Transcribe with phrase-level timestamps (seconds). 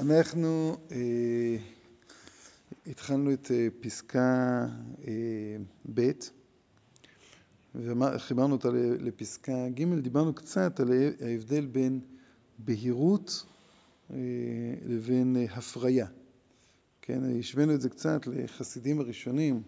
[0.00, 1.56] אנחנו אה,
[2.86, 4.66] התחלנו את אה, פסקה
[5.06, 5.56] אה,
[5.94, 6.10] ב'
[7.74, 8.68] וחיברנו אותה
[9.00, 10.88] לפסקה ג', דיברנו קצת על
[11.20, 12.00] ההבדל בין
[12.58, 13.46] בהירות
[14.10, 14.16] אה,
[14.86, 16.06] לבין אה, הפריה.
[17.02, 19.62] כן, השווינו את זה קצת לחסידים הראשונים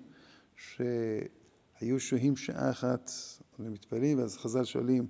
[0.57, 3.11] שהיו שוהים שעה אחת
[3.59, 5.07] ומתפללים, ואז חז"ל שואלים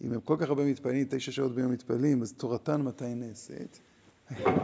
[0.00, 3.80] אם הם כל כך הרבה מתפללים, תשע שעות ביום מתפללים, אז תורתן מתי נעשית?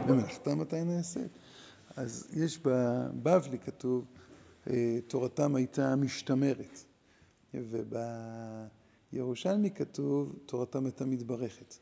[0.07, 1.31] ומלאכתם מתי נעשית?
[1.95, 4.05] אז יש בבבלי כתוב,
[4.69, 6.79] אה, תורתם הייתה משתמרת,
[9.13, 11.75] ובירושלמי כתוב, תורתם הייתה מתברכת.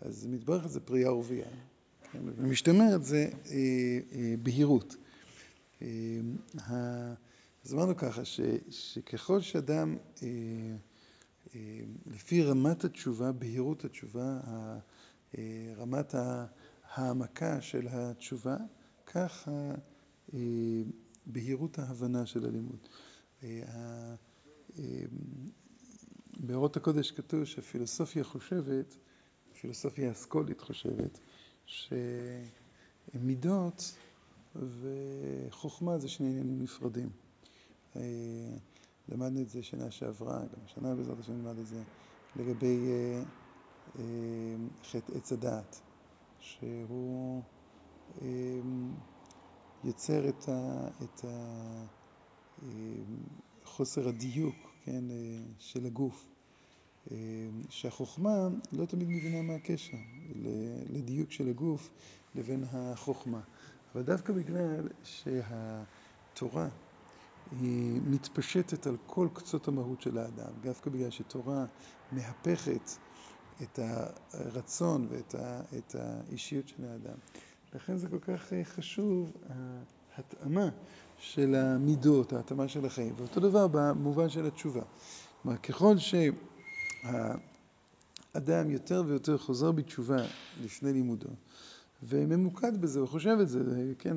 [0.00, 1.48] אז מתברכת זה פרייה ורבייה,
[2.12, 2.18] כן?
[2.24, 3.56] ומשתמרת זה אה,
[4.12, 4.96] אה, בהירות.
[7.64, 8.40] אז אמרנו ככה, ש,
[8.70, 9.96] שככל שאדם,
[12.06, 14.40] לפי רמת התשובה, בהירות התשובה,
[15.76, 16.14] רמת
[16.94, 18.56] העמקה של התשובה,
[19.06, 19.48] כך
[21.26, 22.88] בהירות ההבנה של הלימוד.
[26.36, 28.96] באורות הקודש כתוב שהפילוסופיה חושבת,
[29.52, 31.20] הפילוסופיה האסכולית חושבת,
[33.14, 33.96] שמידות
[34.54, 37.10] וחוכמה זה שני עניינים נפרדים.
[39.08, 41.82] למדנו את זה שנה שעברה, גם השנה בעזרת השם נלמד את זה,
[42.36, 42.86] לגבי
[44.82, 45.80] חטא עץ הדעת.
[46.40, 47.42] שהוא
[48.22, 48.94] אמ,
[49.84, 51.24] יוצר את, ה, את
[52.62, 52.68] אמ,
[54.06, 55.04] הדיוק כן,
[55.58, 56.26] של הגוף,
[57.10, 57.16] אמ,
[57.68, 59.96] שהחוכמה לא תמיד מבינה מה הקשר
[60.88, 61.90] לדיוק של הגוף
[62.34, 63.40] לבין החוכמה.
[63.94, 66.68] אבל דווקא בגלל שהתורה
[67.50, 71.66] היא מתפשטת על כל קצות המהות של האדם, דווקא בגלל שתורה
[72.12, 72.90] מהפכת
[73.62, 73.78] את
[74.32, 77.18] הרצון ואת האישיות של האדם.
[77.74, 79.32] לכן זה כל כך אה, חשוב
[80.16, 80.68] ההתאמה
[81.18, 83.14] של המידות, ההתאמה של החיים.
[83.16, 84.82] ואותו דבר במובן של התשובה.
[85.42, 87.40] כלומר, ככל שהאדם
[88.70, 90.22] יותר ויותר חוזר בתשובה
[90.60, 91.28] לפני לימודו,
[92.02, 93.58] וממוקד בזה, הוא חושב את זה,
[93.98, 94.16] כן,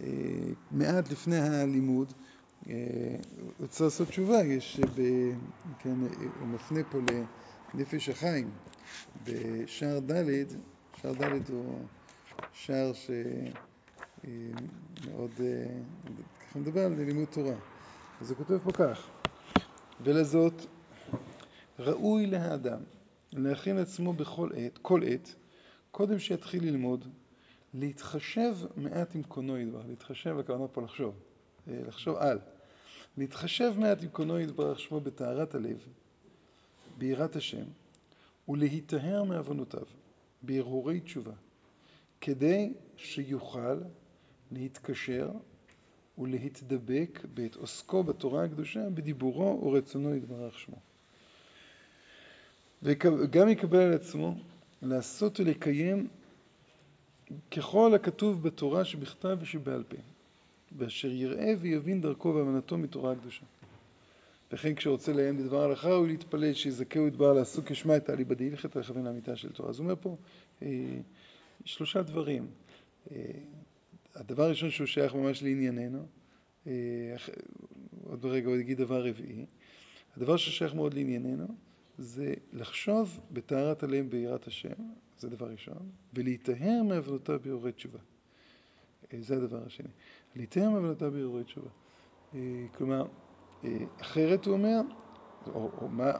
[0.00, 0.06] אה,
[0.70, 2.12] מעט לפני הלימוד,
[2.68, 2.74] אה,
[3.58, 5.02] הוא צריך לעשות תשובה, יש, ב,
[5.78, 5.98] כן,
[6.40, 7.00] הוא מפנה פה
[7.74, 8.50] לנפש החיים,
[9.24, 10.44] בשער ד',
[11.00, 11.78] שער ד' הוא
[12.52, 12.92] שער
[14.24, 15.30] שמאוד,
[16.40, 17.54] ככה מדבר על לימוד תורה.
[18.20, 19.08] אז הוא כותב פה כך:
[20.00, 20.62] ולזאת
[21.78, 22.80] ראוי להאדם
[23.32, 25.34] להכין עצמו בכל עת, כל עת,
[25.90, 27.08] קודם שיתחיל ללמוד,
[27.74, 31.14] להתחשב מעט עם קונו ידבר, להתחשב הכוונה פה לחשוב,
[31.66, 32.38] לחשוב על,
[33.16, 35.86] להתחשב מעט עם קונו יתברך שמו בטהרת הלב,
[36.98, 37.64] ביראת השם,
[38.48, 39.86] ולהיטהר מעוונותיו
[40.42, 41.32] בהרהורי תשובה,
[42.20, 43.80] כדי שיוכל
[44.50, 45.30] להתקשר
[46.18, 50.76] ולהתדבק בעת עוסקו בתורה הקדושה בדיבורו ורצונו יתברך שמו.
[52.82, 54.34] וגם יקבל על עצמו
[54.82, 56.08] לעשות ולקיים
[57.50, 59.96] ככל הכתוב בתורה שבכתב ושבעל פה,
[60.78, 63.44] ואשר יראה ויבין דרכו והבנתו מתורה הקדושה.
[64.52, 69.04] וכן כשרוצה לעיין בדבר הלכה הוא להתפלל שיזכהו יתברך לעסוק כשמה את אליבא דהילכתא לכוון
[69.04, 69.68] לאמיתה של תורה.
[69.68, 70.16] אז הוא אומר פה
[70.62, 70.68] אה,
[71.64, 72.46] שלושה דברים.
[73.12, 73.30] אה,
[74.14, 76.06] הדבר הראשון שהוא שייך ממש לענייננו,
[76.66, 76.72] אה,
[78.04, 79.46] עוד רגע הוא יגיד דבר רביעי,
[80.16, 81.46] הדבר ששייך מאוד לענייננו
[81.98, 84.74] זה לחשוב בטהרת הלב ביראת השם,
[85.18, 87.98] זה דבר ראשון, ולהיטהר מעוונותיו ביורי תשובה.
[89.18, 89.88] זה הדבר השני.
[90.36, 91.70] להיטהר מעוונותיו ביורי תשובה.
[92.74, 93.06] כלומר,
[94.00, 94.80] אחרת הוא אומר,
[95.54, 96.12] או, או מה,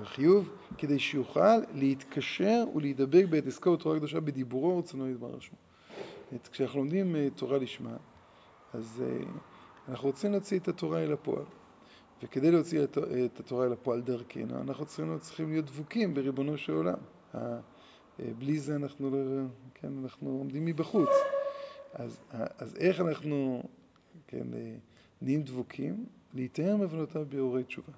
[0.00, 5.56] בחיוב, כדי שיוכל להתקשר ולהידבק בעת עסקו בתורה הקדושה בדיבורו ורצונו יתברך שמו.
[6.52, 7.96] כשאנחנו לומדים אה, תורה לשמה,
[8.72, 9.24] אז אה,
[9.88, 11.44] אנחנו רוצים להוציא את התורה אל הפועל.
[12.22, 12.84] וכדי להוציא
[13.24, 16.98] את התורה אל הפועל דרכנו, אנחנו צריכים, צריכים להיות דבוקים בריבונו של עולם.
[18.18, 19.16] בלי זה אנחנו לא,
[19.74, 21.08] כן, אנחנו עומדים מבחוץ.
[21.92, 23.62] אז, אז איך אנחנו,
[24.26, 24.46] כן,
[25.22, 26.06] נהיים דבוקים?
[26.34, 27.92] להיטהר מעוונותיו בהורי תשובה.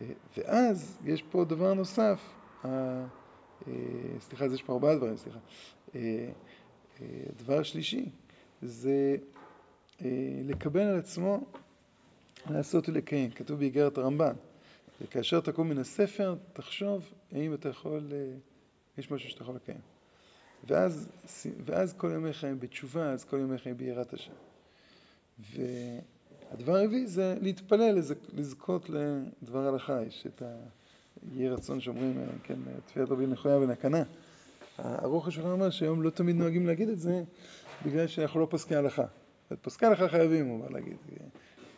[0.00, 2.20] אה, ואז יש פה דבר נוסף,
[2.64, 3.04] אה,
[4.20, 5.38] סליחה, יש פה ארבעה דברים, סליחה.
[7.30, 8.08] הדבר אה, השלישי
[8.62, 9.16] זה
[10.44, 11.44] לקבל על עצמו
[12.50, 13.30] לעשות ולקיים.
[13.30, 14.34] כתוב באיגרת הרמב"ן,
[15.00, 18.12] וכאשר תקום מן הספר, תחשוב האם אתה יכול,
[18.98, 19.80] יש משהו שאתה יכול לקיים.
[20.64, 21.08] ואז,
[21.64, 24.32] ואז כל ימי חיים בתשובה, אז כל ימי חיים ביראת השם.
[26.52, 27.98] הדבר הרביעי זה להתפלל,
[28.32, 30.02] לזכות לדבר הלכה.
[30.02, 30.42] יש את
[31.32, 34.02] יהי רצון שאומרים, כן, תפילת רבי נחויה בן הקנה,
[34.80, 37.22] ארוך השולחן אומר שהיום לא תמיד נוהגים להגיד את זה,
[37.86, 39.04] בגלל שאנחנו לא פוסקי הלכה.
[39.62, 40.96] פוסקי הלכה חייבים, הוא אומר להגיד,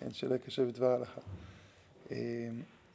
[0.00, 1.20] כן, שלא יקשה בדבר הלכה.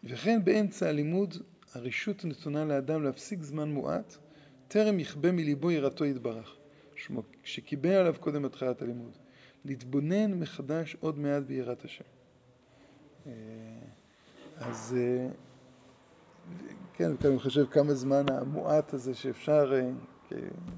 [0.03, 1.37] וכן באמצע הלימוד,
[1.73, 4.17] הרשות נתונה לאדם להפסיק זמן מועט,
[4.67, 6.55] טרם יכבה מליבו יראתו יתברך,
[7.43, 9.11] שקיבל עליו קודם התחלת הלימוד,
[9.65, 12.03] להתבונן מחדש עוד מעט ביראת השם.
[14.57, 14.95] אז
[16.93, 19.73] כן, אני חושב כמה זמן המועט הזה שאפשר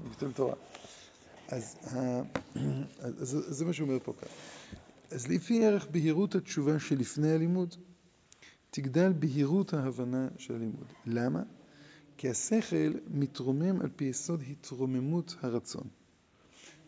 [0.04, 0.54] לבטל תורה.
[1.48, 1.76] אז,
[3.00, 4.28] אז זה מה שהוא אומר פה כאן.
[5.10, 7.74] אז לפי ערך בהירות התשובה שלפני הלימוד,
[8.70, 10.86] תגדל בהירות ההבנה של הלימוד.
[11.06, 11.42] למה?
[12.16, 15.88] כי השכל מתרומם על פי יסוד התרוממות הרצון.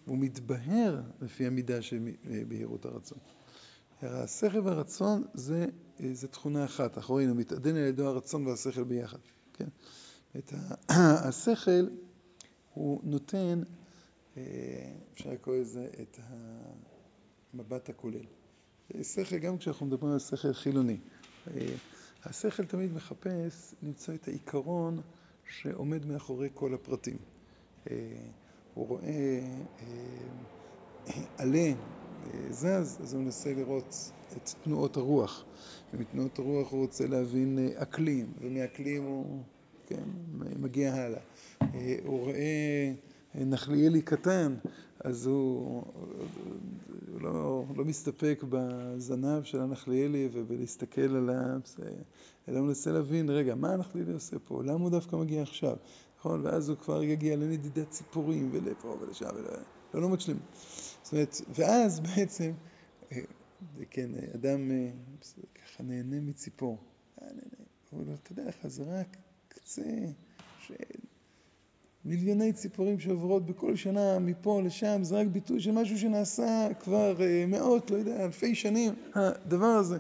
[0.05, 2.09] הוא מתבהר לפי המידה של
[2.49, 3.19] בהירות הרצון.
[4.03, 5.67] השכל והרצון זה,
[6.13, 9.19] זה תכונה אחת, אנחנו רואים, הוא מתעדן על ידו הרצון והשכל ביחד.
[9.53, 9.69] כן?
[10.39, 10.53] את
[11.29, 11.87] השכל
[12.75, 13.63] הוא נותן,
[15.15, 16.19] אפשר לקרוא לזה, את
[17.55, 18.25] המבט הכולל.
[19.03, 20.99] שכל, גם כשאנחנו מדברים על שכל חילוני,
[22.25, 25.01] השכל תמיד מחפש למצוא את העיקרון
[25.49, 27.17] שעומד מאחורי כל הפרטים.
[28.75, 29.41] הוא רואה
[31.37, 31.73] עלה,
[32.51, 35.45] זז, אז הוא מנסה לראות את תנועות הרוח.
[35.93, 39.43] ומתנועות הרוח הוא רוצה להבין אקלים, ומאקלים הוא
[39.87, 40.05] כן,
[40.59, 41.21] מגיע הלאה.
[42.05, 42.93] הוא רואה
[43.35, 44.55] נחליאלי קטן,
[45.05, 45.83] אז הוא,
[47.13, 51.61] הוא לא, לא מסתפק בזנב של הנחליאלי ובלהסתכל עליו,
[52.49, 54.63] אלא הוא מנסה להבין, רגע, מה הנחליאלי עושה פה?
[54.63, 55.77] למה הוא דווקא מגיע עכשיו?
[56.25, 56.47] נכון?
[56.47, 59.27] ואז הוא כבר יגיע לנדידת ציפורים ולפה ולשם,
[59.93, 60.39] ולא לא משלים.
[61.03, 62.53] זאת אומרת, ואז בעצם,
[63.91, 64.71] כן, אדם
[65.55, 66.79] ככה נהנה מציפור.
[67.91, 69.17] הוא אומר, אתה יודע זה רק
[69.49, 69.83] קצה
[70.67, 70.75] של
[72.05, 77.17] מיליוני ציפורים שעוברות בכל שנה מפה לשם, זה רק ביטוי של משהו שנעשה כבר
[77.49, 79.99] מאות, לא יודע, אלפי שנים, הדבר הזה.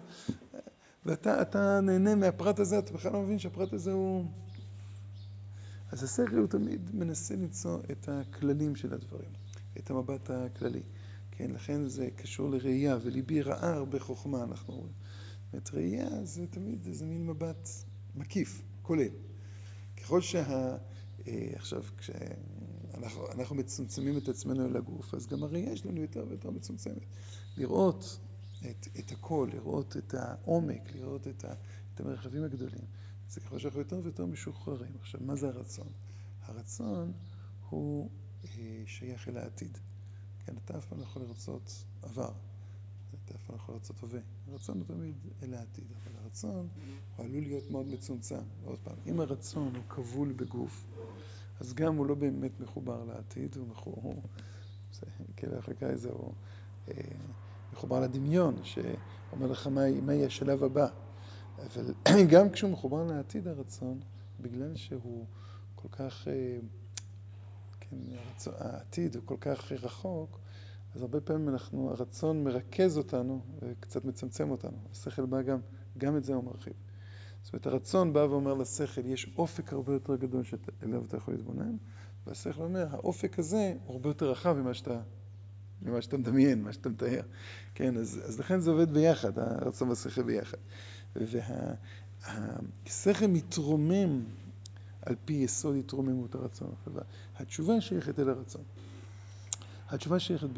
[1.04, 4.24] ואתה נהנה מהפרט הזה, אתה בכלל לא מבין שהפרט הזה הוא...
[5.94, 9.30] אז השכל הוא תמיד מנסה למצוא את הכללים של הדברים,
[9.78, 10.82] את המבט הכללי.
[11.30, 14.92] כן, לכן זה קשור לראייה, וליבי ראה הרבה חוכמה, אנחנו רואים.
[15.56, 17.68] את ראייה זה תמיד איזה מין מבט
[18.14, 19.08] מקיף, כולל.
[19.96, 20.76] ככל שה...
[21.54, 27.04] עכשיו, כשאנחנו מצומצמים את עצמנו אל הגוף, אז גם הראייה שלנו יותר ויותר מצומצמת.
[27.56, 28.18] לראות
[28.70, 31.52] את, את הכל, לראות את העומק, לראות את, ה,
[31.94, 32.84] את המרחבים הגדולים.
[33.34, 34.92] זה ככל שאנחנו יותר ויותר משוחררים.
[35.00, 35.86] עכשיו, מה זה הרצון?
[36.42, 37.12] הרצון
[37.68, 38.10] הוא
[38.86, 39.78] שייך אל העתיד.
[40.46, 42.32] כן, אתה אף פעם לא יכול לרצות עבר.
[43.24, 44.20] אתה אף פעם לא יכול לרצות הווה.
[44.50, 46.68] הרצון הוא תמיד אל העתיד, אבל הרצון
[47.16, 48.40] הוא עלול להיות מאוד מצומצם.
[48.64, 50.84] ועוד פעם, אם הרצון הוא כבול בגוף,
[51.60, 54.12] אז גם הוא לא באמת מחובר לעתיד, הוא מחובר,
[55.36, 56.32] כאילו אפריקאי זה, הוא
[57.72, 61.03] מחובר לדמיון, שאומר לך מה יהיה השלב הבא.
[61.58, 61.94] אבל
[62.32, 64.00] גם כשהוא מחובר לעתיד הרצון,
[64.40, 65.26] בגלל שהוא
[65.74, 66.28] כל כך,
[67.80, 67.96] כן,
[68.46, 70.38] העתיד הוא כל כך רחוק,
[70.94, 74.76] אז הרבה פעמים אנחנו, הרצון מרכז אותנו וקצת מצמצם אותנו.
[74.92, 75.58] השכל בא גם,
[75.98, 76.72] גם את זה הוא מרחיב.
[77.42, 81.76] זאת אומרת, הרצון בא ואומר לשכל, יש אופק הרבה יותר גדול שאליו אתה יכול להתבונן,
[82.26, 85.00] והשכל אומר, האופק הזה הוא הרבה יותר רחב ממה שאתה,
[85.82, 87.22] ממה שאתה מדמיין, מה שאתה מתאר.
[87.74, 90.58] כן, אז, אז לכן זה עובד ביחד, הרצון והשכל ביחד.
[91.16, 94.24] והשכל מתרומם
[95.02, 96.74] על פי יסוד התרוממות הרצון.
[97.36, 98.62] התשובה שייכת אל הרצון.
[99.88, 100.48] התשובה שייכת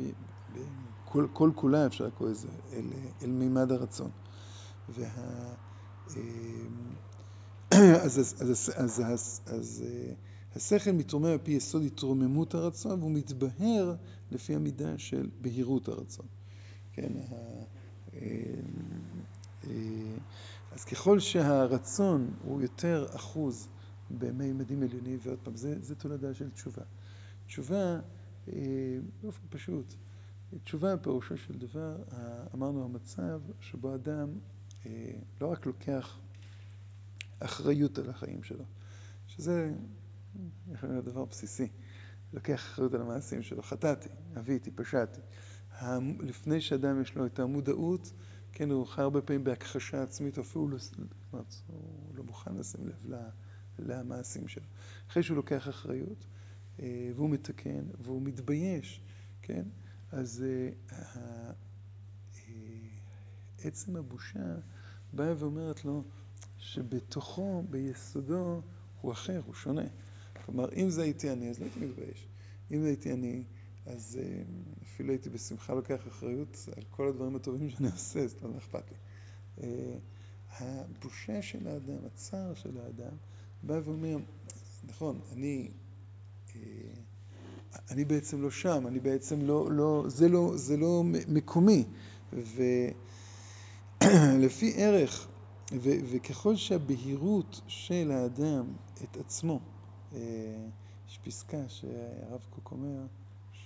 [0.49, 4.11] בכל כל כולה, אפשר לקרוא לזה, אל, אל מימד הרצון.
[4.89, 5.55] וה...
[8.05, 9.85] אז, אז, אז, אז, אז, אז
[10.55, 13.95] השכל מתרומם על פי יסוד התרוממות הרצון, והוא מתבהר
[14.31, 16.27] לפי המידה של בהירות הרצון.
[16.93, 17.13] כן,
[20.73, 23.69] אז ככל שהרצון הוא יותר אחוז
[24.11, 26.83] במימדים עליונים, ועוד פעם, זה, זה תולדה של תשובה.
[27.47, 28.01] תשובה,
[29.23, 29.95] באופן פשוט,
[30.65, 31.97] תשובה פירושו של דבר,
[32.55, 34.29] אמרנו המצב שבו אדם
[35.41, 36.19] לא רק לוקח
[37.41, 38.65] אחריות על החיים שלו,
[39.27, 39.73] שזה
[40.83, 41.69] דבר בסיסי,
[42.33, 44.09] לוקח אחריות על המעשים שלו, חטאתי,
[44.39, 45.21] אביתי, פשעתי.
[46.21, 48.13] לפני שאדם יש לו את המודעות,
[48.59, 50.79] כן, הוא חי הרבה פעמים בהכחשה עצמית, אפילו לא,
[51.67, 53.31] הוא לא מוכן לשים לב
[53.79, 54.65] למעשים שלו.
[55.09, 56.27] אחרי שהוא לוקח אחריות,
[56.79, 59.01] והוא מתקן, והוא מתבייש,
[59.43, 59.63] כן,
[60.13, 60.45] אז
[63.59, 64.57] עצם הבושה
[65.13, 66.05] באה ואומרת לו
[66.59, 68.63] שבתוכו, ביסודו,
[69.01, 69.87] הוא אחר, הוא שונה.
[70.45, 72.29] כלומר, אם זה הייתי אני, אז לא הייתי מתבייש.
[72.71, 73.45] אם זה הייתי אני,
[73.87, 74.43] אז אה,
[74.83, 78.97] אפילו הייתי בשמחה לוקח אחריות על כל הדברים הטובים שאני עושה, אז לא אכפת לי.
[79.62, 79.97] אה,
[80.59, 83.16] הבושה של האדם, הצער של האדם,
[83.62, 84.16] בא ואומר,
[84.85, 85.71] נכון, אני,
[86.57, 86.61] אה,
[87.90, 91.85] אני בעצם לא שם, אני בעצם לא, לא, זה לא, זה לא מקומי.
[94.02, 95.28] ולפי ערך,
[95.73, 99.61] ו, וככל שהבהירות של האדם את עצמו,
[101.09, 103.07] יש פסקה שהרב קוק אומר,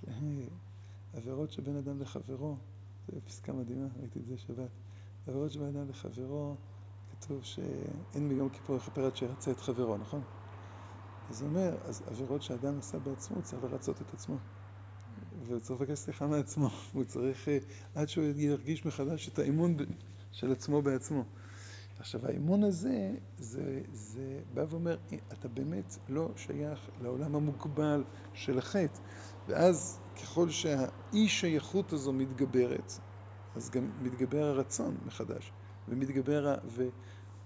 [0.00, 2.57] שעבירות שבין אדם לחברו,
[3.09, 4.71] זו פסקה מדהימה, ראיתי את זה שבת,
[5.26, 6.57] עבירות שבין אדם לחברו,
[7.11, 10.23] כתוב שאין ביום כיפור יכפר עד שירצה את חברו, נכון?
[11.28, 14.38] אז זה אומר, אז עבירות שאדם עשה בעצמו, הוא צריך לרצות את עצמו.
[15.47, 17.59] והוא צריך לבקש סליחה מעצמו, הוא צריך, אה,
[17.95, 19.76] עד שהוא ירגיש מחדש את האמון
[20.33, 21.25] של עצמו בעצמו.
[22.00, 24.97] עכשיו, האמון הזה, זה, זה בא ואומר,
[25.33, 28.99] אתה באמת לא שייך לעולם המוגבל של החטא.
[29.49, 32.92] ואז ככל שהאי שייכות הזו מתגברת,
[33.54, 35.52] אז גם מתגבר הרצון מחדש,
[35.88, 36.92] ומתגבר, והוא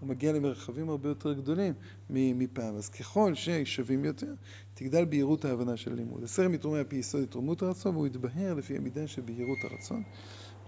[0.03, 1.75] מגיע למרחבים הרבה יותר גדולים
[2.11, 2.77] מפעם.
[2.77, 4.35] אז ככל ששווים יותר,
[4.75, 6.25] תגדל בהירות ההבנה של הלימוד.
[6.25, 10.03] הסרם מתרומם על פי יסוד התרומות הרצון, והוא יתבהר לפי המידה של בהירות הרצון.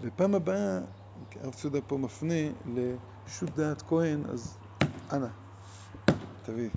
[0.01, 0.81] ופעם הבאה,
[1.39, 2.33] הרב צודה פה מפנה
[2.65, 4.57] לשו"ת דעת כהן, אז
[5.11, 5.27] אנא,
[6.41, 6.69] תביא.